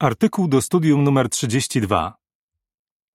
Artykuł 0.00 0.48
do 0.48 0.62
studium 0.62 1.04
numer 1.04 1.28
32. 1.28 2.16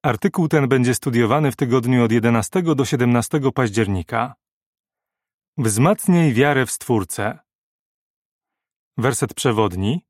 Artykuł 0.03 0.47
ten 0.47 0.67
będzie 0.67 0.95
studiowany 0.95 1.51
w 1.51 1.55
tygodniu 1.55 2.03
od 2.03 2.11
11 2.11 2.61
do 2.61 2.85
17 2.85 3.39
października. 3.55 4.35
Wzmacniaj 5.57 6.33
wiarę 6.33 6.65
w 6.65 6.71
Stwórcę. 6.71 7.39
Werset 8.97 9.33
przewodni. 9.33 10.05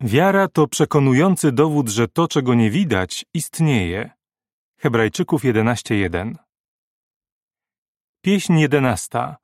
Wiara 0.00 0.48
to 0.48 0.66
przekonujący 0.66 1.52
dowód, 1.52 1.88
że 1.88 2.08
to, 2.08 2.28
czego 2.28 2.54
nie 2.54 2.70
widać, 2.70 3.24
istnieje. 3.34 4.10
Hebrajczyków 4.78 5.42
11.1. 5.42 6.34
Pieśń 8.20 8.58
11. 8.58 9.34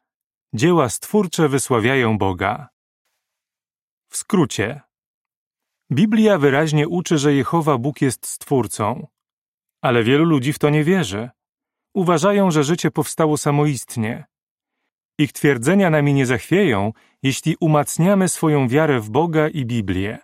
Dzieła 0.55 0.89
stwórcze 0.89 1.49
wysławiają 1.49 2.19
Boga. 2.19 2.69
W 4.09 4.17
skrócie. 4.17 4.90
Biblia 5.93 6.39
wyraźnie 6.39 6.89
uczy, 6.89 7.19
że 7.19 7.35
Jehowa 7.35 7.79
Bóg 7.79 8.01
jest 8.01 8.27
stwórcą. 8.27 9.07
Ale 9.83 10.05
wielu 10.05 10.25
ludzi 10.25 10.53
w 10.53 10.59
to 10.59 10.71
nie 10.71 10.85
wierzy. 10.85 11.31
Uważają, 11.95 12.51
że 12.51 12.65
życie 12.65 12.91
powstało 12.91 13.37
samoistnie. 13.37 14.25
Ich 15.19 15.33
twierdzenia 15.33 15.91
nami 15.91 16.15
nie 16.15 16.27
zachwieją, 16.27 16.93
jeśli 17.23 17.57
umacniamy 17.61 18.29
swoją 18.29 18.69
wiarę 18.69 19.01
w 19.01 19.11
Boga 19.11 19.49
i 19.49 19.67
Biblię. 19.67 20.19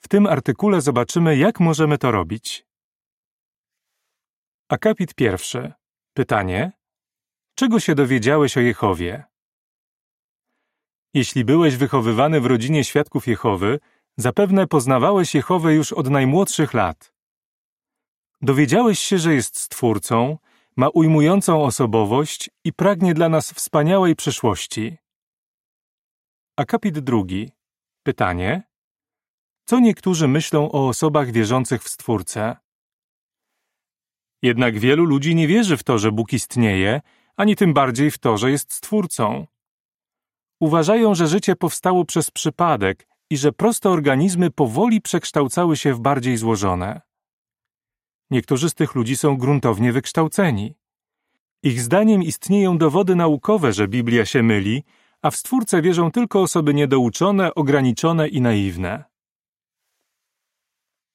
W 0.00 0.08
tym 0.08 0.26
artykule 0.26 0.80
zobaczymy, 0.80 1.36
jak 1.36 1.60
możemy 1.60 1.98
to 1.98 2.10
robić. 2.10 2.66
Akapit 4.68 5.14
pierwszy. 5.14 5.72
Pytanie. 6.14 6.72
Czego 7.54 7.80
się 7.80 7.94
dowiedziałeś 7.94 8.56
o 8.56 8.60
Jehowie? 8.60 9.24
Jeśli 11.14 11.44
byłeś 11.44 11.76
wychowywany 11.76 12.40
w 12.40 12.46
rodzinie 12.46 12.84
świadków 12.84 13.26
Jehowy, 13.26 13.78
zapewne 14.18 14.66
poznawałeś 14.66 15.34
Jehowę 15.34 15.74
już 15.74 15.92
od 15.92 16.10
najmłodszych 16.10 16.74
lat. 16.74 17.12
Dowiedziałeś 18.40 18.98
się, 18.98 19.18
że 19.18 19.34
jest 19.34 19.60
Stwórcą, 19.60 20.38
ma 20.76 20.88
ujmującą 20.88 21.62
osobowość 21.62 22.50
i 22.64 22.72
pragnie 22.72 23.14
dla 23.14 23.28
nas 23.28 23.52
wspaniałej 23.52 24.16
przyszłości. 24.16 24.96
Akapit 26.56 26.98
drugi. 26.98 27.50
Pytanie. 28.02 28.62
Co 29.64 29.80
niektórzy 29.80 30.28
myślą 30.28 30.72
o 30.72 30.88
osobach 30.88 31.30
wierzących 31.30 31.82
w 31.82 31.88
Stwórcę? 31.88 32.56
Jednak 34.42 34.78
wielu 34.78 35.04
ludzi 35.04 35.34
nie 35.34 35.48
wierzy 35.48 35.76
w 35.76 35.84
to, 35.84 35.98
że 35.98 36.12
Bóg 36.12 36.32
istnieje, 36.32 37.00
ani 37.36 37.56
tym 37.56 37.74
bardziej 37.74 38.10
w 38.10 38.18
to, 38.18 38.38
że 38.38 38.50
jest 38.50 38.72
Stwórcą. 38.72 39.46
Uważają, 40.60 41.14
że 41.14 41.26
życie 41.26 41.56
powstało 41.56 42.04
przez 42.04 42.30
przypadek 42.30 43.08
i 43.30 43.36
że 43.36 43.52
proste 43.52 43.90
organizmy 43.90 44.50
powoli 44.50 45.00
przekształcały 45.00 45.76
się 45.76 45.94
w 45.94 46.00
bardziej 46.00 46.36
złożone. 46.36 47.00
Niektórzy 48.30 48.70
z 48.70 48.74
tych 48.74 48.94
ludzi 48.94 49.16
są 49.16 49.36
gruntownie 49.36 49.92
wykształceni. 49.92 50.74
Ich 51.62 51.80
zdaniem 51.80 52.22
istnieją 52.22 52.78
dowody 52.78 53.16
naukowe, 53.16 53.72
że 53.72 53.88
Biblia 53.88 54.26
się 54.26 54.42
myli, 54.42 54.84
a 55.22 55.30
w 55.30 55.36
Stwórcę 55.36 55.82
wierzą 55.82 56.10
tylko 56.10 56.42
osoby 56.42 56.74
niedouczone, 56.74 57.54
ograniczone 57.54 58.28
i 58.28 58.40
naiwne. 58.40 59.04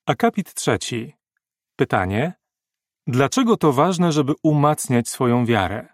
Akapit 0.05 0.53
trzeci. 0.53 1.13
Pytanie. 1.75 2.33
Dlaczego 3.07 3.57
to 3.57 3.73
ważne, 3.73 4.11
żeby 4.11 4.33
umacniać 4.43 5.09
swoją 5.09 5.45
wiarę? 5.45 5.87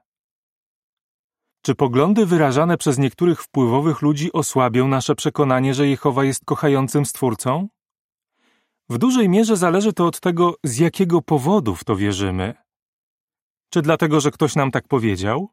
Czy 1.62 1.76
poglądy 1.76 2.26
wyrażane 2.26 2.78
przez 2.78 2.98
niektórych 2.98 3.42
wpływowych 3.42 4.02
ludzi 4.02 4.34
osłabią 4.34 4.88
nasze 4.88 5.16
przekonanie, 5.16 5.74
że 5.74 5.88
Jehowa 5.88 6.24
jest 6.24 6.46
kochającym 6.46 7.06
Stwórcą? 7.06 7.68
W 8.90 8.98
dużej 8.98 9.30
mierze 9.30 9.58
zależy 9.58 9.94
to 9.94 10.06
od 10.06 10.20
tego, 10.20 10.56
z 10.64 10.78
jakiego 10.78 11.22
powodu 11.22 11.76
w 11.76 11.84
to 11.84 11.96
wierzymy. 11.96 12.54
Czy 13.70 13.82
dlatego, 13.82 14.20
że 14.20 14.32
ktoś 14.32 14.56
nam 14.56 14.72
tak 14.72 14.88
powiedział? 14.88 15.50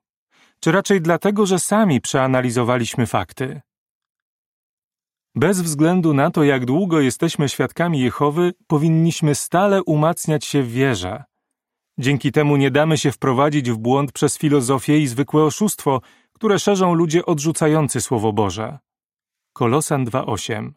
Czy 0.60 0.72
raczej 0.72 1.00
dlatego, 1.00 1.46
że 1.46 1.58
sami 1.58 2.00
przeanalizowaliśmy 2.00 3.06
fakty? 3.06 3.60
Bez 5.34 5.60
względu 5.60 6.14
na 6.14 6.30
to, 6.30 6.44
jak 6.44 6.64
długo 6.64 7.00
jesteśmy 7.00 7.48
świadkami 7.48 8.00
Jehowy, 8.00 8.52
powinniśmy 8.66 9.34
stale 9.34 9.82
umacniać 9.82 10.44
się 10.44 10.62
w 10.62 10.70
wierze. 10.72 11.24
Dzięki 11.98 12.32
temu 12.32 12.56
nie 12.56 12.70
damy 12.70 12.98
się 12.98 13.12
wprowadzić 13.12 13.70
w 13.70 13.78
błąd 13.78 14.12
przez 14.12 14.38
filozofię 14.38 14.98
i 14.98 15.06
zwykłe 15.06 15.44
oszustwo, 15.44 16.00
które 16.32 16.58
szerzą 16.58 16.94
ludzie 16.94 17.26
odrzucający 17.26 18.00
Słowo 18.00 18.32
Boże. 18.32 18.78
Kolosan 19.52 20.04
2:8 20.04 20.72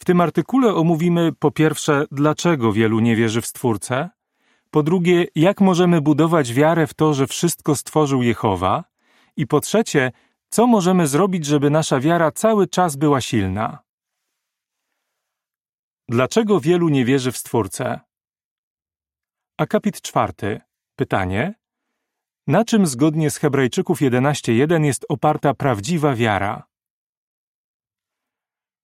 w 0.00 0.04
tym 0.04 0.20
artykule 0.20 0.74
omówimy 0.74 1.32
po 1.32 1.50
pierwsze, 1.50 2.04
dlaczego 2.10 2.72
wielu 2.72 3.00
nie 3.00 3.16
wierzy 3.16 3.40
w 3.40 3.46
Stwórcę, 3.46 4.10
po 4.70 4.82
drugie, 4.82 5.26
jak 5.34 5.60
możemy 5.60 6.00
budować 6.00 6.54
wiarę 6.54 6.86
w 6.86 6.94
to, 6.94 7.14
że 7.14 7.26
wszystko 7.26 7.76
stworzył 7.76 8.22
Jehowa, 8.22 8.84
i 9.36 9.46
po 9.46 9.60
trzecie, 9.60 10.12
co 10.48 10.66
możemy 10.66 11.06
zrobić, 11.06 11.46
żeby 11.46 11.70
nasza 11.70 12.00
wiara 12.00 12.32
cały 12.32 12.66
czas 12.66 12.96
była 12.96 13.20
silna. 13.20 13.78
Dlaczego 16.08 16.60
wielu 16.60 16.88
nie 16.88 17.04
wierzy 17.04 17.32
w 17.32 17.38
Stwórcę? 17.38 18.00
Akapit 19.60 20.00
czwarty. 20.00 20.60
Pytanie. 20.96 21.54
Na 22.46 22.64
czym 22.64 22.86
zgodnie 22.86 23.30
z 23.30 23.36
Hebrajczyków 23.36 24.00
11.1 24.00 24.84
jest 24.84 25.06
oparta 25.08 25.54
prawdziwa 25.54 26.14
wiara? 26.14 26.62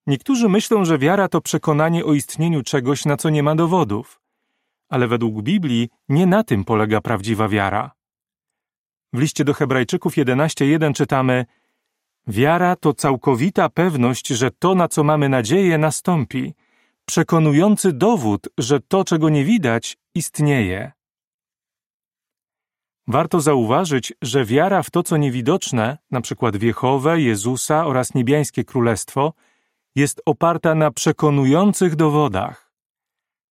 Niektórzy 0.06 0.48
myślą, 0.48 0.84
że 0.84 0.98
wiara 0.98 1.28
to 1.28 1.41
przekonanie 1.41 2.04
o 2.04 2.12
istnieniu 2.12 2.62
czegoś, 2.62 3.04
na 3.04 3.16
co 3.16 3.31
nie 3.31 3.42
ma 3.42 3.54
dowodów. 3.54 4.20
Ale 4.88 5.09
według 5.09 5.42
Biblii 5.42 5.88
nie 6.09 6.26
na 6.26 6.44
tym 6.44 6.65
polega 6.65 7.00
prawdziwa 7.00 7.48
wiara. 7.48 7.91
W 9.12 9.19
liście 9.19 9.44
do 9.44 9.54
Hebrajczyków 9.54 10.15
11:1 10.16 10.92
czytamy: 10.92 11.47
Wiara 12.26 12.76
to 12.76 12.94
całkowita 12.94 13.69
pewność, 13.69 14.28
że 14.28 14.50
to, 14.50 14.75
na 14.75 14.88
co 14.88 15.04
mamy 15.04 15.28
nadzieję, 15.28 15.78
nastąpi, 15.78 16.54
przekonujący 17.06 17.92
dowód, 17.92 18.48
że 18.58 18.80
to, 18.80 19.04
czego 19.04 19.28
nie 19.28 19.44
widać, 19.44 19.96
istnieje. 20.14 20.92
Warto 23.08 23.40
zauważyć, 23.40 24.14
że 24.22 24.44
wiara 24.44 24.82
w 24.82 24.90
to, 24.90 25.02
co 25.02 25.16
niewidoczne, 25.16 25.98
np. 26.12 26.50
w 26.52 26.62
Jehowę, 26.62 27.20
Jezusa 27.20 27.86
oraz 27.86 28.14
niebiańskie 28.14 28.64
królestwo, 28.64 29.32
jest 29.94 30.22
oparta 30.26 30.74
na 30.74 30.90
przekonujących 30.90 31.96
dowodach. 31.96 32.72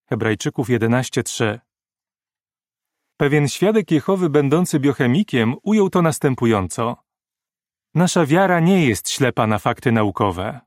Hebrajczyków 0.08 0.68
11:3 0.68 1.58
Pewien 3.16 3.48
świadek 3.48 3.90
Jehowy 3.90 4.30
będący 4.30 4.80
biochemikiem 4.80 5.54
ujął 5.62 5.90
to 5.90 6.02
następująco. 6.02 6.96
Nasza 7.94 8.26
wiara 8.26 8.60
nie 8.60 8.86
jest 8.86 9.10
ślepa 9.10 9.46
na 9.46 9.58
fakty 9.58 9.92
naukowe. 9.92 10.60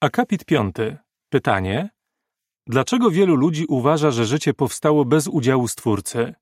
Akapit 0.00 0.44
5. 0.44 0.76
Pytanie. 1.28 1.90
Dlaczego 2.66 3.10
wielu 3.10 3.36
ludzi 3.36 3.66
uważa, 3.68 4.10
że 4.10 4.26
życie 4.26 4.54
powstało 4.54 5.04
bez 5.04 5.28
udziału 5.28 5.68
Stwórcy? 5.68 6.34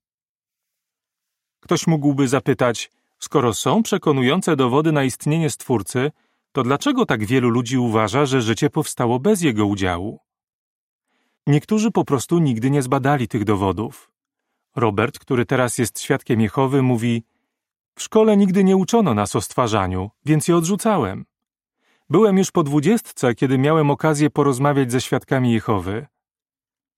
Ktoś 1.60 1.86
mógłby 1.86 2.28
zapytać, 2.28 2.90
skoro 3.18 3.54
są 3.54 3.82
przekonujące 3.82 4.56
dowody 4.56 4.92
na 4.92 5.04
istnienie 5.04 5.50
Stwórcy, 5.50 6.12
to 6.52 6.62
dlaczego 6.62 7.06
tak 7.06 7.24
wielu 7.24 7.48
ludzi 7.48 7.78
uważa, 7.78 8.26
że 8.26 8.42
życie 8.42 8.70
powstało 8.70 9.20
bez 9.20 9.42
jego 9.42 9.66
udziału? 9.66 10.20
Niektórzy 11.46 11.90
po 11.90 12.04
prostu 12.04 12.38
nigdy 12.38 12.70
nie 12.70 12.82
zbadali 12.82 13.28
tych 13.28 13.44
dowodów. 13.44 14.10
Robert, 14.74 15.18
który 15.18 15.46
teraz 15.46 15.78
jest 15.78 16.00
świadkiem 16.00 16.40
Jehowy, 16.40 16.82
mówi: 16.82 17.22
W 17.94 18.02
szkole 18.02 18.36
nigdy 18.36 18.64
nie 18.64 18.76
uczono 18.76 19.14
nas 19.14 19.36
o 19.36 19.40
stwarzaniu, 19.40 20.10
więc 20.24 20.48
je 20.48 20.56
odrzucałem. 20.56 21.24
Byłem 22.10 22.38
już 22.38 22.50
po 22.50 22.62
dwudziestce, 22.62 23.34
kiedy 23.34 23.58
miałem 23.58 23.90
okazję 23.90 24.30
porozmawiać 24.30 24.92
ze 24.92 25.00
świadkami 25.00 25.52
Jehowy. 25.52 26.06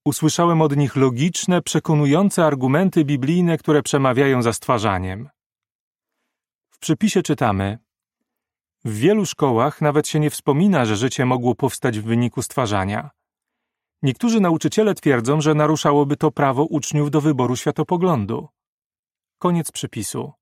Usłyszałem 0.05 0.61
od 0.61 0.77
nich 0.77 0.95
logiczne, 0.95 1.61
przekonujące 1.61 2.45
argumenty 2.45 3.05
biblijne, 3.05 3.57
które 3.57 3.83
przemawiają 3.83 4.41
za 4.41 4.53
stwarzaniem. 4.53 5.29
W 6.69 6.79
przypisie 6.79 7.21
czytamy: 7.21 7.77
w 8.85 8.97
wielu 8.97 9.25
szkołach 9.25 9.81
nawet 9.81 10.07
się 10.07 10.19
nie 10.19 10.29
wspomina, 10.29 10.85
że 10.85 10.95
życie 10.95 11.25
mogło 11.25 11.55
powstać 11.55 11.99
w 11.99 12.03
wyniku 12.03 12.41
stwarzania. 12.41 13.09
Niektórzy 14.01 14.39
nauczyciele 14.39 14.95
twierdzą, 14.95 15.41
że 15.41 15.53
naruszałoby 15.53 16.17
to 16.17 16.31
prawo 16.31 16.63
uczniów 16.63 17.11
do 17.11 17.21
wyboru 17.21 17.55
światopoglądu. 17.55 18.47
Koniec 19.39 19.71
przypisu. 19.71 20.38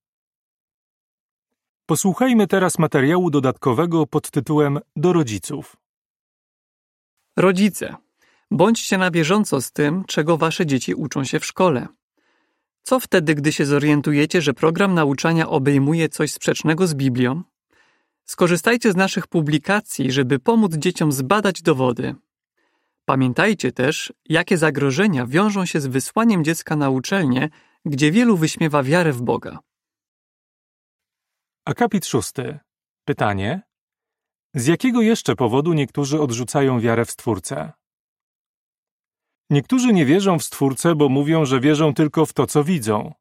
Posłuchajmy 1.87 2.47
teraz 2.47 2.79
materiału 2.79 3.29
dodatkowego 3.29 4.07
pod 4.07 4.31
tytułem 4.31 4.79
Do 4.95 5.13
rodziców. 5.13 5.75
Rodzice, 7.37 7.95
bądźcie 8.51 8.97
na 8.97 9.11
bieżąco 9.11 9.61
z 9.61 9.71
tym, 9.71 10.03
czego 10.07 10.37
wasze 10.37 10.65
dzieci 10.65 10.95
uczą 10.95 11.23
się 11.23 11.39
w 11.39 11.45
szkole. 11.45 11.87
Co 12.83 12.99
wtedy, 12.99 13.35
gdy 13.35 13.51
się 13.51 13.65
zorientujecie, 13.65 14.41
że 14.41 14.53
program 14.53 14.93
nauczania 14.93 15.49
obejmuje 15.49 16.09
coś 16.09 16.31
sprzecznego 16.31 16.87
z 16.87 16.93
Biblią? 16.93 17.43
Skorzystajcie 18.25 18.91
z 18.91 18.95
naszych 18.95 19.27
publikacji, 19.27 20.11
żeby 20.11 20.39
pomóc 20.39 20.75
dzieciom 20.75 21.11
zbadać 21.11 21.61
dowody. 21.61 22.15
Pamiętajcie 23.05 23.71
też, 23.71 24.13
jakie 24.25 24.57
zagrożenia 24.57 25.25
wiążą 25.25 25.65
się 25.65 25.81
z 25.81 25.87
wysłaniem 25.87 26.43
dziecka 26.43 26.75
na 26.75 26.89
uczelnię, 26.89 27.49
gdzie 27.85 28.11
wielu 28.11 28.37
wyśmiewa 28.37 28.83
wiarę 28.83 29.13
w 29.13 29.21
Boga. 29.21 29.59
Akapit 31.67 32.05
szósty. 32.05 32.59
Pytanie. 33.05 33.61
Z 34.55 34.67
jakiego 34.67 35.01
jeszcze 35.01 35.35
powodu 35.35 35.73
niektórzy 35.73 36.21
odrzucają 36.21 36.79
wiarę 36.79 37.05
w 37.05 37.11
Stwórcę? 37.11 37.73
Niektórzy 39.49 39.93
nie 39.93 40.05
wierzą 40.05 40.39
w 40.39 40.43
Stwórcę, 40.43 40.95
bo 40.95 41.09
mówią, 41.09 41.45
że 41.45 41.59
wierzą 41.59 41.93
tylko 41.93 42.25
w 42.25 42.33
to, 42.33 42.47
co 42.47 42.63
widzą. 42.63 43.13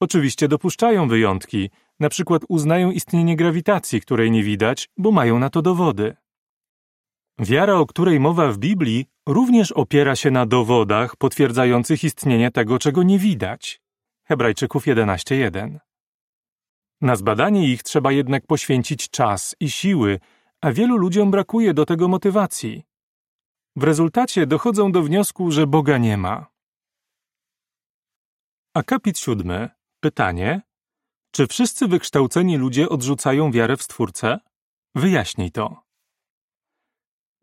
Oczywiście 0.00 0.48
dopuszczają 0.48 1.08
wyjątki, 1.08 1.70
na 2.00 2.08
przykład 2.08 2.42
uznają 2.48 2.90
istnienie 2.90 3.36
grawitacji, 3.36 4.00
której 4.00 4.30
nie 4.30 4.42
widać, 4.42 4.88
bo 4.96 5.12
mają 5.12 5.38
na 5.38 5.50
to 5.50 5.62
dowody. 5.62 6.16
Wiara, 7.38 7.74
o 7.74 7.86
której 7.86 8.20
mowa 8.20 8.52
w 8.52 8.58
Biblii, 8.58 9.06
również 9.26 9.72
opiera 9.72 10.16
się 10.16 10.30
na 10.30 10.46
dowodach 10.46 11.16
potwierdzających 11.16 12.04
istnienie 12.04 12.50
tego, 12.50 12.78
czego 12.78 13.02
nie 13.02 13.18
widać. 13.18 13.80
Hebrajczyków 14.24 14.86
11:1. 14.86 15.87
Na 17.00 17.16
zbadanie 17.16 17.72
ich 17.72 17.82
trzeba 17.82 18.12
jednak 18.12 18.46
poświęcić 18.46 19.10
czas 19.10 19.56
i 19.60 19.70
siły, 19.70 20.20
a 20.60 20.72
wielu 20.72 20.96
ludziom 20.96 21.30
brakuje 21.30 21.74
do 21.74 21.86
tego 21.86 22.08
motywacji. 22.08 22.82
W 23.76 23.82
rezultacie 23.82 24.46
dochodzą 24.46 24.92
do 24.92 25.02
wniosku, 25.02 25.50
że 25.50 25.66
Boga 25.66 25.98
nie 25.98 26.16
ma. 26.16 26.46
Akapit 28.74 29.18
siódmy. 29.18 29.68
Pytanie. 30.00 30.62
Czy 31.30 31.46
wszyscy 31.46 31.88
wykształceni 31.88 32.56
ludzie 32.56 32.88
odrzucają 32.88 33.52
wiarę 33.52 33.76
w 33.76 33.82
Stwórcę? 33.82 34.38
Wyjaśnij 34.94 35.50
to. 35.50 35.82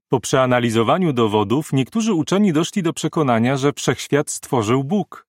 Po 0.10 0.20
przeanalizowaniu 0.20 1.14
dowodów 1.14 1.74
niektórzy 1.74 2.14
uczeni 2.14 2.54
doszli 2.54 2.84
do 2.84 2.94
przekonania, 2.94 3.58
że 3.58 3.74
wszechświat 3.74 4.30
stworzył 4.30 4.84
Bóg. 4.84 5.25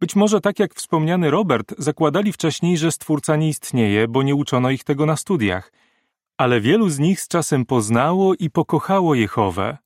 Być 0.00 0.16
może 0.16 0.40
tak 0.40 0.58
jak 0.58 0.74
wspomniany 0.74 1.30
Robert, 1.30 1.74
zakładali 1.78 2.32
wcześniej, 2.32 2.78
że 2.78 2.92
Stwórca 2.92 3.36
nie 3.36 3.48
istnieje, 3.48 4.08
bo 4.08 4.22
nie 4.22 4.34
uczono 4.34 4.70
ich 4.70 4.84
tego 4.84 5.06
na 5.06 5.16
studiach, 5.16 5.72
ale 6.38 6.60
wielu 6.60 6.88
z 6.88 6.98
nich 6.98 7.20
z 7.20 7.28
czasem 7.28 7.66
poznało 7.66 8.34
i 8.34 8.50
pokochało 8.50 9.14
Jehowę. 9.14 9.78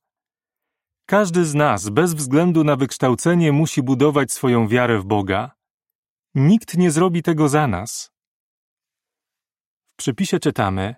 Każdy 1.05 1.45
z 1.45 1.53
nas, 1.53 1.89
bez 1.89 2.13
względu 2.13 2.63
na 2.63 2.75
wykształcenie, 2.75 3.51
musi 3.51 3.83
budować 3.83 4.31
swoją 4.31 4.67
wiarę 4.67 4.99
w 4.99 5.05
Boga. 5.05 5.51
Nikt 6.35 6.77
nie 6.77 6.91
zrobi 6.91 7.23
tego 7.23 7.49
za 7.49 7.67
nas. 7.67 8.11
W 9.93 9.95
przypisie 9.97 10.39
czytamy: 10.39 10.95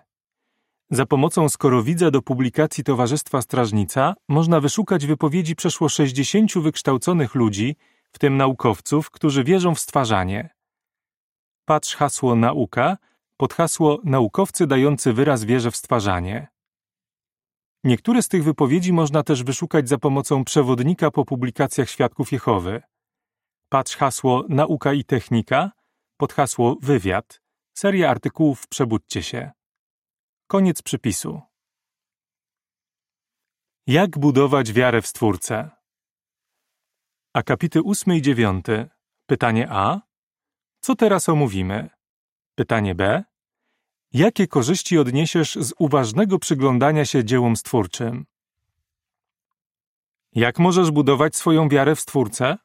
Za 0.90 1.06
pomocą 1.06 1.48
skorowidza 1.48 2.10
do 2.10 2.22
publikacji 2.22 2.84
Towarzystwa 2.84 3.42
Strażnica 3.42 4.14
można 4.28 4.60
wyszukać 4.60 5.06
wypowiedzi 5.06 5.56
przeszło 5.56 5.88
60 5.88 6.58
wykształconych 6.58 7.34
ludzi, 7.34 7.76
w 8.12 8.18
tym 8.18 8.36
naukowców, 8.36 9.10
którzy 9.10 9.44
wierzą 9.44 9.74
w 9.74 9.80
stwarzanie. 9.80 10.50
Patrz 11.64 11.96
hasło 11.96 12.36
nauka 12.36 12.96
pod 13.36 13.54
hasło 13.54 13.98
naukowcy 14.04 14.66
dający 14.66 15.12
wyraz 15.12 15.44
wierze 15.44 15.70
w 15.70 15.76
stwarzanie. 15.76 16.48
Niektóre 17.84 18.22
z 18.22 18.28
tych 18.28 18.44
wypowiedzi 18.44 18.92
można 18.92 19.22
też 19.22 19.42
wyszukać 19.42 19.88
za 19.88 19.98
pomocą 19.98 20.44
przewodnika 20.44 21.10
po 21.10 21.24
publikacjach 21.24 21.90
Świadków 21.90 22.32
Jehowy. 22.32 22.82
Patrz 23.68 23.96
hasło 23.96 24.44
Nauka 24.48 24.92
i 24.92 25.04
technika 25.04 25.72
pod 26.16 26.32
hasło 26.32 26.76
Wywiad. 26.82 27.40
Seria 27.74 28.10
artykułów 28.10 28.68
Przebudźcie 28.68 29.22
się. 29.22 29.50
Koniec 30.46 30.82
przypisu. 30.82 31.40
Jak 33.86 34.18
budować 34.18 34.72
wiarę 34.72 35.02
w 35.02 35.06
Stwórcę? 35.06 35.77
Akapity 37.34 37.80
8 37.84 38.14
i 38.14 38.22
9. 38.22 38.66
Pytanie 39.26 39.68
A. 39.70 40.00
Co 40.80 40.94
teraz 40.94 41.28
omówimy? 41.28 41.90
Pytanie 42.54 42.94
B. 42.94 43.24
Jakie 44.12 44.46
korzyści 44.46 44.98
odniesiesz 44.98 45.54
z 45.54 45.74
uważnego 45.78 46.38
przyglądania 46.38 47.04
się 47.04 47.24
dziełom 47.24 47.56
stwórczym? 47.56 48.26
Jak 50.34 50.58
możesz 50.58 50.90
budować 50.90 51.36
swoją 51.36 51.68
wiarę 51.68 51.94
w 51.94 52.00
Stwórcę? 52.00 52.58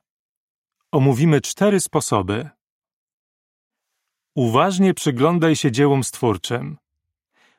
Omówimy 0.92 1.42
cztery 1.42 1.80
sposoby. 1.80 2.50
Uważnie 4.36 4.94
przyglądaj 4.94 5.56
się 5.56 5.72
dziełom 5.72 6.04
stwórczym. 6.04 6.78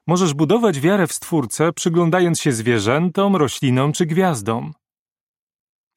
Możesz 0.06 0.34
budować 0.34 0.80
wiarę 0.80 1.06
w 1.06 1.12
Stwórcę, 1.12 1.72
przyglądając 1.72 2.40
się 2.40 2.52
zwierzętom, 2.52 3.36
roślinom 3.36 3.92
czy 3.92 4.06
gwiazdom. 4.06 4.74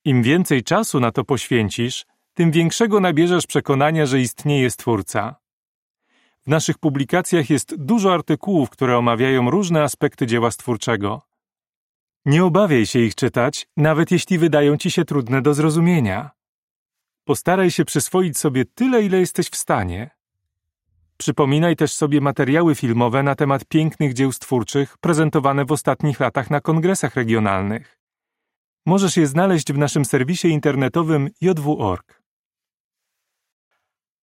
Im 0.07 0.23
więcej 0.23 0.63
czasu 0.63 0.99
na 0.99 1.11
to 1.11 1.23
poświęcisz, 1.23 2.05
tym 2.33 2.51
większego 2.51 2.99
nabierzesz 2.99 3.47
przekonania, 3.47 4.05
że 4.05 4.19
istnieje 4.19 4.71
Stwórca. 4.71 5.35
W 6.45 6.49
naszych 6.49 6.77
publikacjach 6.77 7.49
jest 7.49 7.75
dużo 7.75 8.13
artykułów, 8.13 8.69
które 8.69 8.97
omawiają 8.97 9.49
różne 9.49 9.83
aspekty 9.83 10.27
dzieła 10.27 10.51
stwórczego. 10.51 11.21
Nie 12.25 12.43
obawiaj 12.43 12.85
się 12.85 12.99
ich 12.99 13.15
czytać, 13.15 13.67
nawet 13.77 14.11
jeśli 14.11 14.37
wydają 14.37 14.77
ci 14.77 14.91
się 14.91 15.05
trudne 15.05 15.41
do 15.41 15.53
zrozumienia. 15.53 16.29
Postaraj 17.23 17.71
się 17.71 17.85
przyswoić 17.85 18.37
sobie 18.37 18.65
tyle, 18.65 19.03
ile 19.03 19.19
jesteś 19.19 19.49
w 19.49 19.55
stanie. 19.55 20.09
Przypominaj 21.17 21.75
też 21.75 21.93
sobie 21.93 22.21
materiały 22.21 22.75
filmowe 22.75 23.23
na 23.23 23.35
temat 23.35 23.65
pięknych 23.65 24.13
dzieł 24.13 24.31
stwórczych 24.31 24.97
prezentowane 24.97 25.65
w 25.65 25.71
ostatnich 25.71 26.19
latach 26.19 26.49
na 26.49 26.61
kongresach 26.61 27.15
regionalnych. 27.15 27.96
Możesz 28.87 29.17
je 29.17 29.27
znaleźć 29.27 29.73
w 29.73 29.77
naszym 29.77 30.05
serwisie 30.05 30.47
internetowym 30.47 31.29
jw.org. 31.41 32.23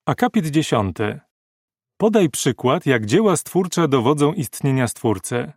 Akapit 0.07 0.47
10. 0.47 0.97
Podaj 1.97 2.31
przykład, 2.31 2.87
jak 2.87 3.07
dzieła 3.07 3.37
stwórcze 3.37 3.89
dowodzą 3.89 4.33
istnienia 4.33 4.89
Stwórcy. 4.89 5.53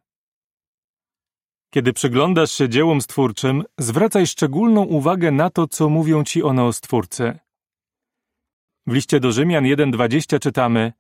Kiedy 1.73 1.93
przyglądasz 1.93 2.51
się 2.51 2.69
dziełom 2.69 3.01
stwórczym, 3.01 3.63
zwracaj 3.77 4.27
szczególną 4.27 4.83
uwagę 4.83 5.31
na 5.31 5.49
to, 5.49 5.67
co 5.67 5.89
mówią 5.89 6.23
ci 6.23 6.43
one 6.43 6.63
o 6.63 6.73
Stwórcy. 6.73 7.39
W 8.87 8.93
liście 8.93 9.19
do 9.19 9.31
Rzymian 9.31 9.63
1:20 9.63 10.39
czytamy: 10.39 10.93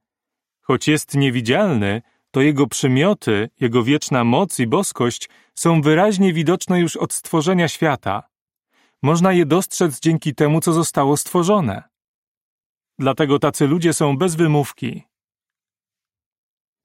Choć 0.61 0.87
jest 0.87 1.13
niewidzialny, 1.13 2.01
to 2.37 2.41
jego 2.41 2.67
przymioty, 2.67 3.49
jego 3.59 3.83
wieczna 3.83 4.23
moc 4.23 4.59
i 4.59 4.67
boskość 4.67 5.29
są 5.55 5.81
wyraźnie 5.81 6.33
widoczne 6.33 6.79
już 6.79 6.95
od 6.95 7.13
stworzenia 7.13 7.67
świata. 7.67 8.23
Można 9.03 9.33
je 9.33 9.45
dostrzec 9.45 9.99
dzięki 9.99 10.35
temu, 10.35 10.61
co 10.61 10.73
zostało 10.73 11.17
stworzone. 11.17 11.83
Dlatego 12.99 13.39
tacy 13.39 13.67
ludzie 13.67 13.93
są 13.93 14.17
bez 14.17 14.35
wymówki. 14.35 15.03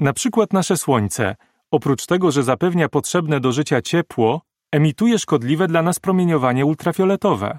Na 0.00 0.12
przykład 0.12 0.52
nasze 0.52 0.76
Słońce, 0.76 1.36
oprócz 1.70 2.06
tego, 2.06 2.30
że 2.30 2.42
zapewnia 2.42 2.88
potrzebne 2.88 3.40
do 3.40 3.52
życia 3.52 3.82
ciepło, 3.82 4.42
emituje 4.70 5.18
szkodliwe 5.18 5.68
dla 5.68 5.82
nas 5.82 6.00
promieniowanie 6.00 6.66
ultrafioletowe. 6.66 7.58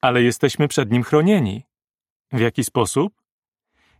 Ale 0.00 0.22
jesteśmy 0.22 0.68
przed 0.68 0.92
nim 0.92 1.02
chronieni. 1.02 1.64
W 2.32 2.40
jaki 2.40 2.64
sposób? 2.64 3.22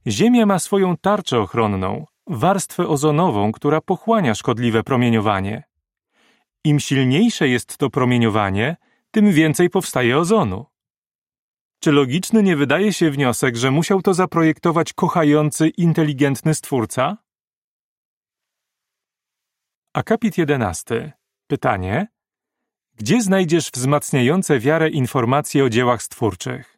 Ziemia 0.07 0.47
ma 0.47 0.59
swoją 0.59 0.97
tarczę 0.97 1.41
ochronną, 1.41 2.07
warstwę 2.29 2.89
ozonową, 2.89 3.53
która 3.53 3.81
pochłania 3.81 4.35
szkodliwe 4.35 4.83
promieniowanie. 4.83 5.65
Im 6.65 6.81
silniejsze 6.81 7.49
jest 7.49 7.79
to 7.79 7.91
promieniowanie, 7.91 8.77
tym 9.11 9.33
więcej 9.33 9.71
powstaje 9.71 10.19
ozonu. 10.19 10.67
Czy 11.81 11.93
logiczny 11.93 12.43
nie 12.43 12.57
wydaje 12.57 12.93
się 12.93 13.11
wniosek, 13.11 13.57
że 13.57 13.71
musiał 13.71 14.03
to 14.03 14.15
zaprojektować 14.15 14.93
kochający, 14.93 15.69
inteligentny 15.69 16.55
stwórca? 16.55 17.17
Akapit 19.95 20.39
11. 20.39 21.13
Pytanie: 21.47 22.07
Gdzie 22.95 23.23
znajdziesz 23.23 23.71
wzmacniające 23.71 24.59
wiarę 24.59 24.89
informacje 24.89 25.65
o 25.65 25.69
dziełach 25.69 26.03
stwórczych? 26.03 26.78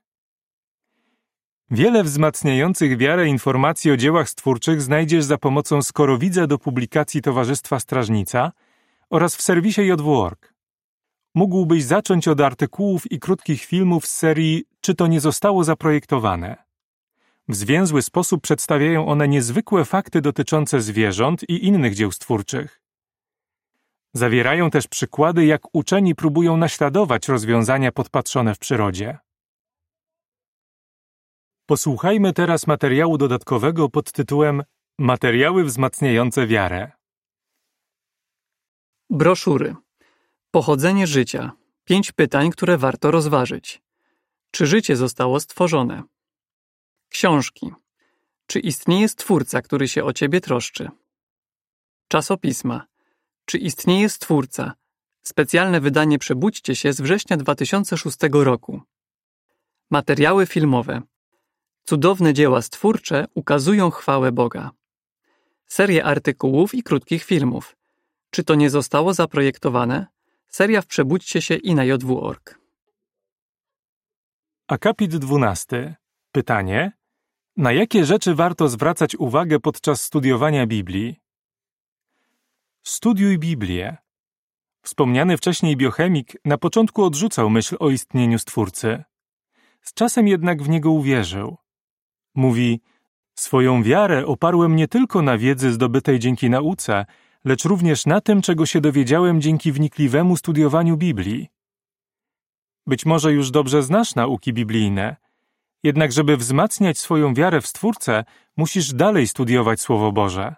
Wiele 1.73 2.03
wzmacniających 2.05 2.99
wiarę 2.99 3.27
informacji 3.27 3.91
o 3.91 3.97
dziełach 3.97 4.29
stwórczych 4.29 4.83
znajdziesz 4.83 5.25
za 5.25 5.39
pomocą 5.39 5.83
skorowidza 5.83 6.47
do 6.47 6.59
publikacji 6.59 7.23
Towarzystwa 7.23 7.81
Strażnica 7.81 8.53
oraz 9.11 9.37
w 9.37 9.43
serwisie 9.43 9.83
jw.org. 9.83 10.55
Mógłbyś 11.35 11.85
zacząć 11.85 12.29
od 12.29 12.41
artykułów 12.41 13.12
i 13.12 13.19
krótkich 13.19 13.65
filmów 13.65 14.07
z 14.07 14.17
serii 14.17 14.65
Czy 14.81 14.95
to 14.95 15.07
nie 15.07 15.21
zostało 15.21 15.65
zaprojektowane? 15.65 16.57
W 17.49 17.55
zwięzły 17.55 18.03
sposób 18.03 18.43
przedstawiają 18.43 19.07
one 19.07 19.29
niezwykłe 19.29 19.85
fakty 19.85 20.21
dotyczące 20.21 20.81
zwierząt 20.81 21.43
i 21.49 21.67
innych 21.67 21.95
dzieł 21.95 22.12
stwórczych. 22.12 22.81
Zawierają 24.15 24.71
też 24.71 24.89
przykłady, 24.89 25.45
jak 25.45 25.62
uczeni 25.73 26.15
próbują 26.15 26.57
naśladować 26.57 27.29
rozwiązania 27.29 27.93
podpatrzone 27.93 28.55
w 28.55 28.59
przyrodzie. 28.59 29.19
Posłuchajmy 31.71 32.33
teraz 32.33 32.67
materiału 32.67 33.19
dodatkowego 33.19 33.89
pod 33.89 34.12
tytułem 34.12 34.62
Materiały 34.99 35.65
wzmacniające 35.65 36.47
wiarę. 36.47 36.93
Broszury. 39.11 39.77
Pochodzenie 40.50 41.07
życia. 41.07 41.53
Pięć 41.85 42.12
pytań, 42.12 42.50
które 42.50 42.79
warto 42.79 43.11
rozważyć. 43.11 43.83
Czy 44.50 44.67
życie 44.67 44.97
zostało 44.97 45.41
stworzone? 45.41 46.03
Książki. 47.09 47.73
Czy 48.47 48.61
istnieje 48.61 49.09
stwórca, 49.09 49.62
który 49.62 49.89
się 49.89 50.05
o 50.05 50.12
ciebie 50.12 50.41
troszczy? 50.41 50.89
Czasopisma. 52.09 52.87
Czy 53.45 53.59
istnieje 53.59 54.09
stwórca? 54.09 54.73
Specjalne 55.23 55.81
wydanie 55.81 56.19
Przebudźcie 56.19 56.77
się 56.77 56.93
z 56.93 57.00
września 57.00 57.37
2006 57.37 58.19
roku. 58.33 58.83
Materiały 59.91 60.47
filmowe. 60.47 61.03
Cudowne 61.85 62.35
dzieła 62.35 62.63
stwórcze 62.63 63.27
ukazują 63.35 63.91
chwałę 63.91 64.33
Boga. 64.33 64.71
Serie 65.67 66.05
artykułów 66.05 66.75
i 66.75 66.83
krótkich 66.83 67.25
filmów. 67.25 67.77
Czy 68.31 68.45
to 68.45 68.55
nie 68.55 68.71
zostało 68.71 69.15
zaprojektowane? 69.15 70.07
Seria 70.49 70.83
w 70.83 70.87
Przebudźcie 70.87 71.43
się 71.43 71.55
i 71.55 71.75
na 71.75 71.85
jw.org. 71.85 72.61
Akapit 74.69 75.17
12. 75.17 75.97
Pytanie: 76.33 76.93
Na 77.57 77.73
jakie 77.73 78.05
rzeczy 78.05 78.35
warto 78.35 78.69
zwracać 78.69 79.17
uwagę 79.17 79.61
podczas 79.61 80.03
studiowania 80.03 80.67
Biblii? 80.67 81.21
Studiuj 82.83 83.39
Biblię. 83.39 83.97
Wspomniany 84.83 85.37
wcześniej 85.37 85.77
biochemik 85.77 86.37
na 86.45 86.59
początku 86.59 87.05
odrzucał 87.05 87.51
myśl 87.51 87.77
o 87.81 87.91
istnieniu 87.91 88.39
Stwórcy. 88.39 89.05
Z 89.83 89.95
czasem 89.95 90.29
jednak 90.29 90.63
w 90.63 90.69
niego 90.69 90.91
uwierzył. 90.91 91.57
Mówi: 92.35 92.81
Swoją 93.35 93.83
wiarę 93.83 94.27
oparłem 94.27 94.77
nie 94.77 94.89
tylko 94.89 95.23
na 95.23 95.39
wiedzy 95.39 95.73
zdobytej 95.73 96.19
dzięki 96.19 96.51
nauce, 96.51 97.07
lecz 97.45 97.65
również 97.65 98.07
na 98.07 98.21
tym, 98.21 98.43
czego 98.43 98.67
się 98.67 98.81
dowiedziałem 98.81 99.41
dzięki 99.41 99.73
wnikliwemu 99.73 100.37
studiowaniu 100.37 100.97
Biblii. 100.97 101.49
Być 102.87 103.07
może 103.07 103.33
już 103.33 103.51
dobrze 103.51 103.83
znasz 103.83 104.15
nauki 104.15 104.53
biblijne, 104.53 105.17
jednak 105.83 106.13
żeby 106.13 106.37
wzmacniać 106.37 106.99
swoją 106.99 107.35
wiarę 107.35 107.61
w 107.61 107.67
Stwórcę, 107.67 108.25
musisz 108.57 108.95
dalej 108.95 109.27
studiować 109.27 109.81
Słowo 109.81 110.13
Boże. 110.13 110.55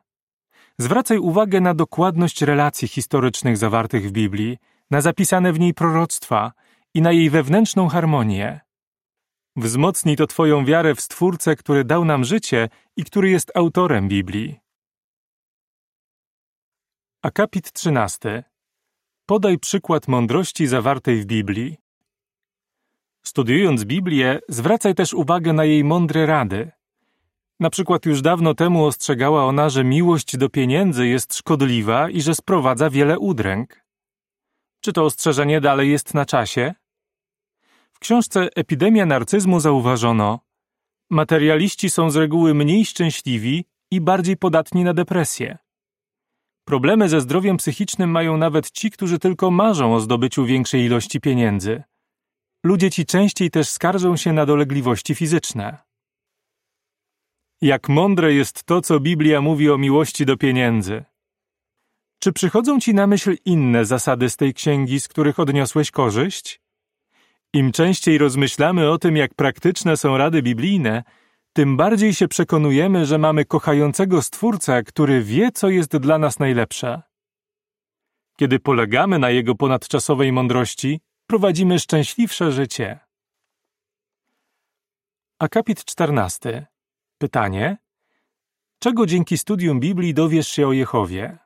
Zwracaj 0.79 1.19
uwagę 1.19 1.61
na 1.61 1.75
dokładność 1.75 2.43
relacji 2.43 2.89
historycznych 2.89 3.57
zawartych 3.57 4.09
w 4.09 4.13
Biblii, 4.13 4.59
na 4.91 5.01
zapisane 5.01 5.53
w 5.53 5.61
niej 5.61 5.75
proroctwa 5.75 6.53
i 6.95 7.03
na 7.03 7.13
jej 7.13 7.31
wewnętrzną 7.31 7.89
harmonię. 7.89 8.61
Wzmocni 9.57 10.17
to 10.17 10.27
Twoją 10.27 10.65
wiarę 10.65 10.95
w 10.95 11.01
Stwórcę, 11.01 11.57
który 11.57 11.85
dał 11.85 12.05
nam 12.05 12.25
życie 12.25 12.69
i 12.97 13.05
który 13.05 13.31
jest 13.31 13.57
autorem 13.57 14.09
Biblii. 14.09 14.61
Akapit 17.23 17.73
13. 17.73 18.45
Podaj 19.27 19.59
przykład 19.59 20.09
mądrości 20.09 20.67
zawartej 20.67 21.21
w 21.21 21.27
Biblii. 21.27 21.77
Studiując 23.23 23.85
Biblię, 23.85 24.41
zwracaj 24.49 24.95
też 24.95 25.15
uwagę 25.15 25.53
na 25.53 25.65
jej 25.65 25.85
mądre 25.85 26.27
rady. 26.27 26.71
Na 27.61 27.71
przykład 27.71 28.07
już 28.07 28.23
dawno 28.23 28.55
temu 28.55 28.85
ostrzegała 28.85 29.45
ona, 29.45 29.69
że 29.69 29.85
miłość 29.85 30.37
do 30.37 30.49
pieniędzy 30.49 31.07
jest 31.07 31.35
szkodliwa 31.35 32.11
i 32.11 32.21
że 32.21 32.35
sprowadza 32.35 32.91
wiele 32.91 33.19
udręk. 33.19 33.85
Czy 34.81 34.93
to 34.93 35.05
ostrzeżenie 35.05 35.61
dalej 35.61 35.91
jest 35.91 36.15
na 36.15 36.27
czasie? 36.27 36.75
Książce 38.03 38.49
Epidemia 38.57 39.07
narcyzmu 39.07 39.61
zauważono, 39.61 40.39
materialiści 41.11 41.91
są 41.91 42.11
z 42.11 42.17
reguły 42.17 42.55
mniej 42.55 42.85
szczęśliwi 42.85 43.65
i 43.91 44.01
bardziej 44.01 44.37
podatni 44.37 44.85
na 44.85 44.95
depresję. 44.95 45.59
Problemy 46.65 47.09
ze 47.09 47.21
zdrowiem 47.21 47.57
psychicznym 47.57 48.11
mają 48.11 48.37
nawet 48.37 48.71
ci, 48.71 48.91
którzy 48.91 49.19
tylko 49.19 49.51
marzą 49.51 49.95
o 49.95 50.01
zdobyciu 50.01 50.45
większej 50.45 50.85
ilości 50.85 51.21
pieniędzy. 51.21 51.83
Ludzie 52.65 52.91
ci 52.91 53.07
częściej 53.07 53.51
też 53.51 53.69
skarżą 53.69 54.17
się 54.17 54.33
na 54.33 54.47
dolegliwości 54.47 55.15
fizyczne. 55.15 55.79
Jak 57.61 57.89
mądre 57.89 58.35
jest 58.35 58.65
to, 58.65 58.81
co 58.81 59.01
Biblia 59.01 59.41
mówi 59.41 59.71
o 59.71 59.79
miłości 59.79 60.27
do 60.27 60.37
pieniędzy. 60.37 61.05
Czy 62.19 62.33
przychodzą 62.33 62.81
ci 62.81 62.95
na 62.95 63.07
myśl 63.07 63.37
inne 63.45 63.85
zasady 63.85 64.31
z 64.31 64.37
tej 64.37 64.55
księgi, 64.55 65.01
z 65.01 65.09
których 65.09 65.41
odniosłeś 65.41 65.91
korzyść? 65.91 66.62
Im 67.55 67.73
częściej 67.73 68.19
rozmyślamy 68.19 68.91
o 68.91 68.99
tym, 68.99 69.17
jak 69.17 69.35
praktyczne 69.35 69.97
są 69.97 70.17
rady 70.17 70.43
biblijne, 70.43 71.03
tym 71.53 71.77
bardziej 71.77 72.15
się 72.15 72.29
przekonujemy, 72.29 73.07
że 73.07 73.19
mamy 73.19 73.45
kochającego 73.45 74.23
Stwórcę, 74.23 74.83
który 74.83 75.23
wie, 75.23 75.53
co 75.53 75.69
jest 75.69 75.97
dla 75.97 76.19
nas 76.19 76.39
najlepsze. 76.39 77.03
Kiedy 78.37 78.59
polegamy 78.59 79.19
na 79.19 79.31
Jego 79.31 79.55
ponadczasowej 79.55 80.33
mądrości, 80.33 81.01
prowadzimy 81.27 81.79
szczęśliwsze 81.79 82.53
życie. 82.53 83.01
Akapit 85.39 85.85
14. 85.85 86.67
Pytanie: 87.19 87.77
Czego 88.79 89.07
dzięki 89.07 89.39
studium 89.39 89.81
Biblii 89.81 90.15
dowiesz 90.15 90.49
się 90.49 90.69
o 90.69 90.73
Jehowie? 90.73 91.39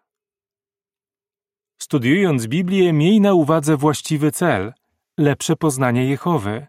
Studiując 1.79 2.47
Biblię, 2.47 2.93
miej 2.93 3.21
na 3.21 3.35
uwadze 3.35 3.77
właściwy 3.77 4.33
cel 4.33 4.73
lepsze 5.19 5.57
poznanie 5.57 6.05
Jehowy. 6.07 6.67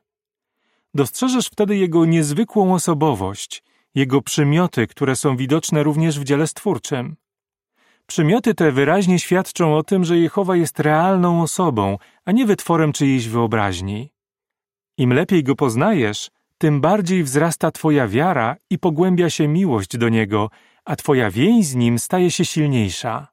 Dostrzeżesz 0.94 1.48
wtedy 1.48 1.78
jego 1.78 2.06
niezwykłą 2.06 2.74
osobowość, 2.74 3.64
jego 3.96 4.22
przymioty, 4.22 4.88
które 4.88 5.16
są 5.16 5.38
widoczne 5.38 5.84
również 5.84 6.20
w 6.20 6.24
dziele 6.24 6.48
stwórczym. 6.48 7.16
Przymioty 8.08 8.54
te 8.56 8.72
wyraźnie 8.72 9.20
świadczą 9.20 9.78
o 9.78 9.84
tym, 9.84 10.06
że 10.06 10.18
Jehowa 10.18 10.56
jest 10.56 10.80
realną 10.80 11.42
osobą, 11.42 11.98
a 12.26 12.32
nie 12.32 12.46
wytworem 12.46 12.94
czyjejś 12.94 13.28
wyobraźni. 13.28 14.14
Im 14.98 15.14
lepiej 15.14 15.44
go 15.44 15.56
poznajesz, 15.56 16.32
tym 16.58 16.82
bardziej 16.82 17.24
wzrasta 17.24 17.72
Twoja 17.72 18.08
wiara 18.08 18.56
i 18.70 18.80
pogłębia 18.80 19.30
się 19.30 19.48
miłość 19.48 19.98
do 19.98 20.10
Niego, 20.10 20.50
a 20.86 20.96
Twoja 20.96 21.32
więź 21.32 21.66
z 21.66 21.76
Nim 21.76 22.00
staje 22.00 22.32
się 22.32 22.46
silniejsza. 22.46 23.28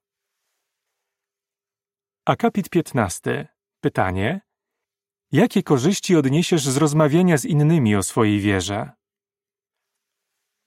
Akapit 2.25 2.69
15. 2.69 3.49
Pytanie: 3.81 4.41
Jakie 5.35 5.63
korzyści 5.63 6.17
odniesiesz 6.17 6.69
z 6.69 6.77
rozmawiania 6.77 7.39
z 7.39 7.45
innymi 7.45 7.97
o 7.97 8.03
swojej 8.03 8.41
wierze? 8.41 8.91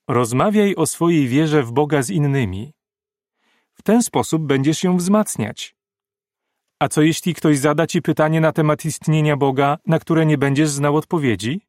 Rozmawiaj 0.08 0.74
o 0.74 0.86
swojej 0.86 1.28
wierze 1.28 1.62
w 1.62 1.72
Boga 1.72 2.02
z 2.02 2.10
innymi. 2.10 2.72
W 3.72 3.82
ten 3.82 4.02
sposób 4.02 4.42
będziesz 4.42 4.84
ją 4.84 4.96
wzmacniać. 4.96 5.76
A 6.80 6.88
co 6.88 7.02
jeśli 7.02 7.34
ktoś 7.34 7.58
zada 7.58 7.86
ci 7.86 8.02
pytanie 8.02 8.40
na 8.40 8.52
temat 8.52 8.84
istnienia 8.84 9.36
Boga, 9.36 9.78
na 9.86 9.98
które 9.98 10.26
nie 10.26 10.38
będziesz 10.38 10.68
znał 10.68 10.96
odpowiedzi? 10.96 11.60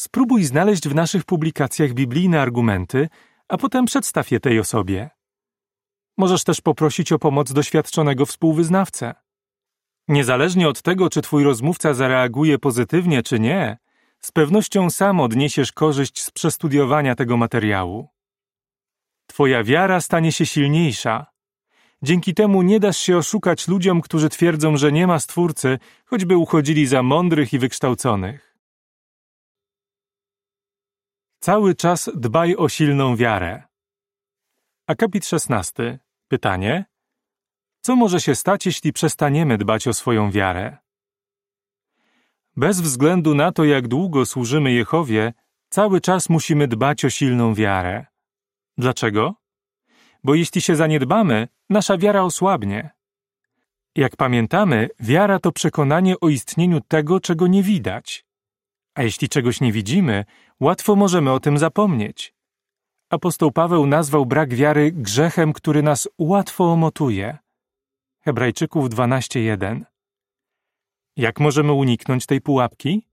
Spróbuj 0.00 0.44
znaleźć 0.44 0.88
w 0.88 0.94
naszych 0.94 1.24
publikacjach 1.24 1.92
biblijne 1.92 2.40
argumenty, 2.40 3.08
a 3.48 3.56
potem 3.58 3.84
przedstaw 3.84 4.30
je 4.30 4.40
tej 4.40 4.60
osobie. 4.60 5.10
Możesz 6.18 6.44
też 6.44 6.60
poprosić 6.60 7.12
o 7.12 7.18
pomoc 7.18 7.52
doświadczonego 7.52 8.26
współwyznawcę. 8.26 9.14
Niezależnie 10.10 10.68
od 10.68 10.82
tego, 10.82 11.10
czy 11.10 11.22
twój 11.22 11.44
rozmówca 11.44 11.94
zareaguje 11.94 12.58
pozytywnie 12.58 13.22
czy 13.22 13.40
nie, 13.40 13.78
z 14.20 14.32
pewnością 14.32 14.90
sam 14.90 15.20
odniesiesz 15.20 15.72
korzyść 15.72 16.22
z 16.22 16.30
przestudiowania 16.30 17.14
tego 17.14 17.36
materiału. 17.36 18.08
Twoja 19.26 19.64
wiara 19.64 20.00
stanie 20.00 20.32
się 20.32 20.46
silniejsza. 20.46 21.26
Dzięki 22.02 22.34
temu 22.34 22.62
nie 22.62 22.80
dasz 22.80 22.98
się 22.98 23.16
oszukać 23.16 23.68
ludziom, 23.68 24.00
którzy 24.00 24.28
twierdzą, 24.28 24.76
że 24.76 24.92
nie 24.92 25.06
ma 25.06 25.18
stwórcy, 25.18 25.78
choćby 26.04 26.36
uchodzili 26.36 26.86
za 26.86 27.02
mądrych 27.02 27.52
i 27.52 27.58
wykształconych. 27.58 28.56
Cały 31.40 31.74
czas 31.74 32.10
dbaj 32.14 32.56
o 32.56 32.68
silną 32.68 33.16
wiarę. 33.16 33.62
Akapit 34.86 35.26
16. 35.26 35.98
Pytanie: 36.28 36.89
Co 37.80 37.96
może 37.96 38.20
się 38.20 38.34
stać, 38.34 38.66
jeśli 38.66 38.92
przestaniemy 38.92 39.58
dbać 39.58 39.88
o 39.88 39.94
swoją 39.94 40.30
wiarę? 40.30 40.76
Bez 42.56 42.80
względu 42.80 43.34
na 43.34 43.52
to, 43.52 43.64
jak 43.64 43.88
długo 43.88 44.26
służymy 44.26 44.72
Jehowie, 44.72 45.32
cały 45.70 46.00
czas 46.00 46.28
musimy 46.28 46.68
dbać 46.68 47.04
o 47.04 47.10
silną 47.10 47.54
wiarę. 47.54 48.06
Dlaczego? 48.78 49.34
Bo 50.24 50.34
jeśli 50.34 50.60
się 50.60 50.76
zaniedbamy, 50.76 51.48
nasza 51.70 51.98
wiara 51.98 52.22
osłabnie. 52.22 52.90
Jak 53.96 54.16
pamiętamy, 54.16 54.88
wiara 55.00 55.38
to 55.38 55.52
przekonanie 55.52 56.20
o 56.20 56.28
istnieniu 56.28 56.80
tego, 56.80 57.20
czego 57.20 57.46
nie 57.46 57.62
widać. 57.62 58.26
A 58.94 59.02
jeśli 59.02 59.28
czegoś 59.28 59.60
nie 59.60 59.72
widzimy, 59.72 60.24
łatwo 60.60 60.96
możemy 60.96 61.32
o 61.32 61.40
tym 61.40 61.58
zapomnieć. 61.58 62.34
Apostoł 63.10 63.52
Paweł 63.52 63.86
nazwał 63.86 64.26
brak 64.26 64.54
wiary 64.54 64.92
grzechem, 64.92 65.52
który 65.52 65.82
nas 65.82 66.08
łatwo 66.18 66.72
omotuje. 66.72 67.38
Hebrajczyków 68.22 68.88
12:1. 68.88 69.84
Jak 71.16 71.40
możemy 71.40 71.72
uniknąć 71.72 72.26
tej 72.26 72.40
pułapki? 72.40 73.06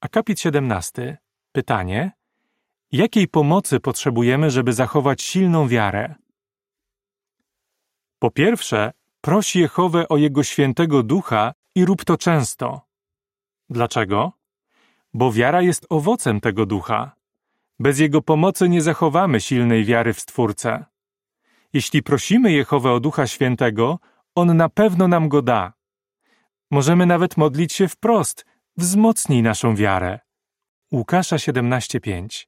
Akapit 0.00 0.40
17. 0.40 1.18
Pytanie: 1.52 2.12
Jakiej 2.92 3.28
pomocy 3.28 3.80
potrzebujemy, 3.80 4.50
żeby 4.50 4.72
zachować 4.72 5.22
silną 5.22 5.68
wiarę? 5.68 6.14
Po 8.18 8.30
pierwsze, 8.30 8.92
proś 9.20 9.56
Jehowę 9.56 10.08
o 10.08 10.16
Jego 10.16 10.42
świętego 10.42 11.02
ducha 11.02 11.52
i 11.74 11.84
rób 11.84 12.04
to 12.04 12.16
często. 12.16 12.80
Dlaczego? 13.70 14.32
Bo 15.14 15.32
wiara 15.32 15.62
jest 15.62 15.86
owocem 15.90 16.40
tego 16.40 16.66
ducha. 16.66 17.16
Bez 17.78 17.98
Jego 17.98 18.22
pomocy 18.22 18.68
nie 18.68 18.82
zachowamy 18.82 19.40
silnej 19.40 19.84
wiary 19.84 20.12
w 20.12 20.20
Stwórcę. 20.20 20.84
Jeśli 21.72 22.02
prosimy 22.02 22.52
Jehowę 22.52 22.92
o 22.92 23.00
Ducha 23.00 23.26
Świętego, 23.26 23.98
On 24.34 24.56
na 24.56 24.68
pewno 24.68 25.08
nam 25.08 25.28
go 25.28 25.42
da. 25.42 25.72
Możemy 26.70 27.06
nawet 27.06 27.36
modlić 27.36 27.72
się 27.72 27.88
wprost, 27.88 28.46
wzmocnij 28.76 29.42
naszą 29.42 29.76
wiarę. 29.76 30.18
Łukasza 30.92 31.36
17:5 31.36 32.46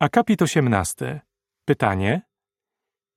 Akapit 0.00 0.42
18. 0.42 1.20
Pytanie: 1.64 2.22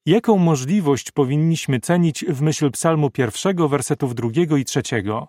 Jaką 0.05 0.37
możliwość 0.37 1.11
powinniśmy 1.11 1.79
cenić 1.79 2.25
w 2.25 2.41
myśl 2.41 2.71
psalmu 2.71 3.09
pierwszego, 3.09 3.69
wersetów 3.69 4.15
drugiego 4.15 4.57
i 4.57 4.65
trzeciego? 4.65 5.27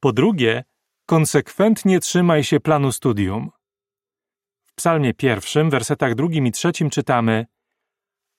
Po 0.00 0.12
drugie, 0.12 0.64
konsekwentnie 1.06 2.00
trzymaj 2.00 2.44
się 2.44 2.60
planu 2.60 2.92
studium. 2.92 3.50
Psalmie 4.76 5.14
pierwszym, 5.14 5.70
wersetach 5.70 6.14
drugim 6.14 6.46
i 6.46 6.52
trzecim 6.52 6.90
czytamy 6.90 7.46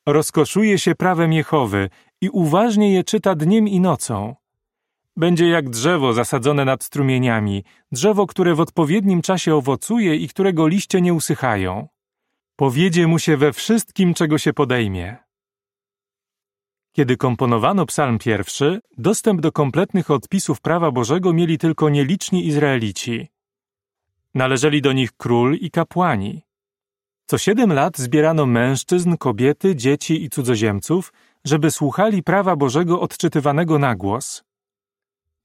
Rozkoszuje 0.07 0.79
się 0.79 0.95
prawem 0.95 1.33
Jehowy 1.33 1.89
i 2.21 2.29
uważnie 2.29 2.93
je 2.93 3.03
czyta 3.03 3.35
dniem 3.35 3.67
i 3.67 3.79
nocą. 3.79 4.35
Będzie 5.15 5.47
jak 5.47 5.69
drzewo 5.69 6.13
zasadzone 6.13 6.65
nad 6.65 6.83
strumieniami, 6.83 7.63
drzewo, 7.91 8.27
które 8.27 8.55
w 8.55 8.59
odpowiednim 8.59 9.21
czasie 9.21 9.55
owocuje 9.55 10.15
i 10.15 10.27
którego 10.27 10.67
liście 10.67 11.01
nie 11.01 11.13
usychają. 11.13 11.87
Powiedzie 12.55 13.07
mu 13.07 13.19
się 13.19 13.37
we 13.37 13.53
wszystkim, 13.53 14.13
czego 14.13 14.37
się 14.37 14.53
podejmie. 14.53 15.17
Kiedy 16.91 17.17
komponowano 17.17 17.85
psalm 17.85 18.19
pierwszy, 18.19 18.79
dostęp 18.97 19.41
do 19.41 19.51
kompletnych 19.51 20.11
odpisów 20.11 20.61
prawa 20.61 20.91
Bożego 20.91 21.33
mieli 21.33 21.57
tylko 21.57 21.89
nieliczni 21.89 22.47
Izraelici. 22.47 23.27
Należeli 24.35 24.81
do 24.81 24.93
nich 24.93 25.11
król 25.17 25.55
i 25.55 25.71
kapłani. 25.71 26.41
Co 27.25 27.37
siedem 27.37 27.73
lat 27.73 27.97
zbierano 27.97 28.45
mężczyzn, 28.45 29.17
kobiety, 29.17 29.75
dzieci 29.75 30.23
i 30.23 30.29
cudzoziemców, 30.29 31.13
żeby 31.45 31.71
słuchali 31.71 32.23
prawa 32.23 32.55
Bożego 32.55 33.01
odczytywanego 33.01 33.79
na 33.79 33.95
głos. 33.95 34.43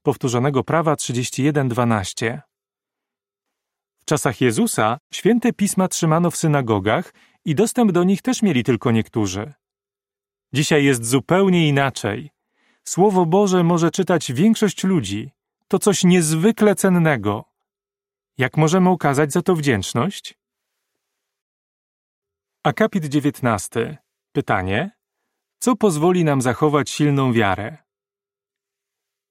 Powtórzonego 0.03 0.63
prawa 0.63 0.93
31:12. 0.93 2.41
W 4.01 4.05
czasach 4.05 4.41
Jezusa 4.41 4.97
święte 5.13 5.53
pisma 5.53 5.87
trzymano 5.87 6.31
w 6.31 6.37
synagogach 6.37 7.13
i 7.45 7.55
dostęp 7.55 7.91
do 7.91 8.03
nich 8.03 8.21
też 8.21 8.41
mieli 8.41 8.63
tylko 8.63 8.91
niektórzy. 8.91 9.53
Dzisiaj 10.53 10.85
jest 10.85 11.05
zupełnie 11.05 11.67
inaczej. 11.67 12.29
Słowo 12.83 13.25
Boże 13.25 13.63
może 13.63 13.91
czytać 13.91 14.33
większość 14.33 14.83
ludzi. 14.83 15.31
To 15.67 15.79
coś 15.79 16.03
niezwykle 16.03 16.75
cennego. 16.75 17.52
Jak 18.37 18.57
możemy 18.57 18.89
okazać 18.89 19.31
za 19.31 19.41
to 19.41 19.55
wdzięczność? 19.55 20.37
Akapit 22.63 23.05
19. 23.05 23.97
Pytanie: 24.31 24.91
Co 25.59 25.75
pozwoli 25.75 26.23
nam 26.23 26.41
zachować 26.41 26.89
silną 26.89 27.33
wiarę? 27.33 27.77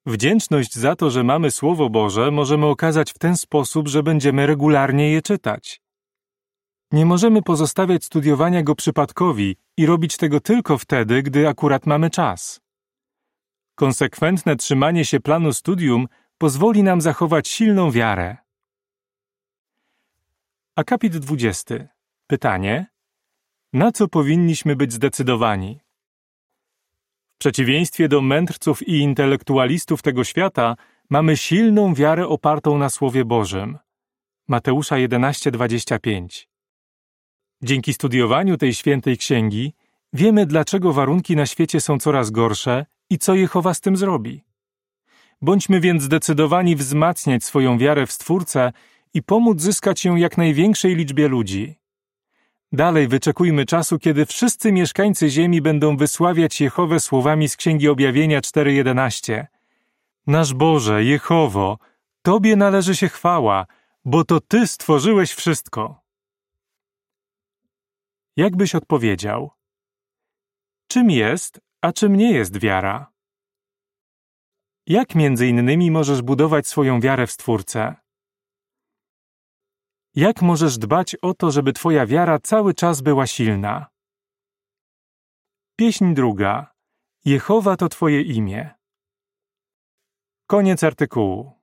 Wdzięczność 0.06 0.74
za 0.74 0.96
to, 0.96 1.10
że 1.10 1.24
mamy 1.24 1.50
Słowo 1.50 1.90
Boże, 1.90 2.30
możemy 2.30 2.66
okazać 2.66 3.12
w 3.12 3.18
ten 3.18 3.36
sposób, 3.36 3.88
że 3.88 4.02
będziemy 4.02 4.46
regularnie 4.46 5.10
je 5.10 5.22
czytać. 5.22 5.82
Nie 6.92 7.06
możemy 7.06 7.42
pozostawiać 7.42 8.04
studiowania 8.04 8.62
go 8.62 8.74
przypadkowi 8.74 9.56
i 9.76 9.86
robić 9.86 10.16
tego 10.16 10.40
tylko 10.40 10.78
wtedy, 10.78 11.22
gdy 11.22 11.48
akurat 11.48 11.86
mamy 11.86 12.10
czas. 12.10 12.60
Konsekwentne 13.74 14.56
trzymanie 14.56 15.04
się 15.04 15.20
planu 15.20 15.52
studium 15.52 16.08
pozwoli 16.38 16.82
nam 16.82 17.00
zachować 17.00 17.48
silną 17.48 17.90
wiarę. 17.90 18.36
Akapit 20.76 21.16
20. 21.16 21.74
Pytanie: 22.26 22.86
Na 23.72 23.92
co 23.92 24.08
powinniśmy 24.08 24.76
być 24.76 24.92
zdecydowani? 24.92 25.80
W 27.34 27.38
przeciwieństwie 27.38 28.08
do 28.08 28.20
mędrców 28.20 28.88
i 28.88 28.98
intelektualistów 28.98 30.02
tego 30.02 30.24
świata, 30.24 30.76
mamy 31.10 31.36
silną 31.36 31.94
wiarę 31.94 32.28
opartą 32.28 32.78
na 32.78 32.90
Słowie 32.90 33.24
Bożym. 33.24 33.78
Mateusza 34.48 34.96
11:25. 34.96 36.48
Dzięki 37.62 37.94
studiowaniu 37.94 38.56
tej 38.56 38.74
świętej 38.74 39.18
księgi 39.18 39.74
wiemy, 40.12 40.46
dlaczego 40.46 40.92
warunki 40.92 41.36
na 41.36 41.46
świecie 41.46 41.80
są 41.80 41.98
coraz 41.98 42.30
gorsze 42.30 42.86
i 43.10 43.18
co 43.18 43.34
Jehowa 43.34 43.74
z 43.74 43.80
tym 43.80 43.96
zrobi. 43.96 44.44
Bądźmy 45.42 45.80
więc 45.80 46.02
zdecydowani 46.02 46.76
wzmacniać 46.76 47.44
swoją 47.44 47.78
wiarę 47.78 48.06
w 48.06 48.12
Stwórcę 48.12 48.72
i 49.14 49.22
pomóc 49.22 49.60
zyskać 49.60 50.04
ją 50.04 50.16
jak 50.16 50.38
największej 50.38 50.96
liczbie 50.96 51.28
ludzi. 51.28 51.78
Dalej 52.72 53.08
wyczekujmy 53.08 53.66
czasu, 53.66 53.98
kiedy 53.98 54.26
wszyscy 54.26 54.72
mieszkańcy 54.72 55.30
ziemi 55.30 55.60
będą 55.60 55.96
wysławiać 55.96 56.60
Jehowę 56.60 57.00
słowami 57.00 57.48
z 57.48 57.56
Księgi 57.56 57.88
Objawienia 57.88 58.40
4.11. 58.40 59.46
Nasz 60.26 60.54
Boże, 60.54 61.04
Jehowo, 61.04 61.78
Tobie 62.22 62.56
należy 62.56 62.96
się 62.96 63.08
chwała, 63.08 63.66
bo 64.04 64.24
to 64.24 64.40
Ty 64.40 64.66
stworzyłeś 64.66 65.32
wszystko. 65.32 66.00
Jak 68.36 68.56
byś 68.56 68.74
odpowiedział? 68.74 69.50
Czym 70.86 71.10
jest, 71.10 71.60
a 71.80 71.92
czym 71.92 72.16
nie 72.16 72.32
jest 72.32 72.56
wiara? 72.60 73.12
Jak 74.86 75.14
między 75.14 75.48
innymi 75.48 75.90
możesz 75.90 76.22
budować 76.22 76.66
swoją 76.66 77.00
wiarę 77.00 77.26
w 77.26 77.32
Stwórcę? 77.32 78.01
Jak 80.14 80.42
możesz 80.42 80.78
dbać 80.78 81.16
o 81.22 81.34
to, 81.34 81.50
żeby 81.50 81.72
Twoja 81.72 82.06
wiara 82.06 82.38
cały 82.38 82.74
czas 82.74 83.00
była 83.00 83.26
silna? 83.26 83.86
Pieśń 85.76 86.14
druga. 86.14 86.74
Jehowa 87.24 87.76
to 87.76 87.88
Twoje 87.88 88.22
imię. 88.22 88.70
Koniec 90.46 90.84
artykułu. 90.84 91.61